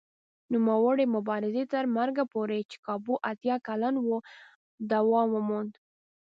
[0.53, 4.09] نوموړي مبارزې تر مرګه پورې چې کابو اتیا کلن و
[4.91, 5.71] دوام وموند.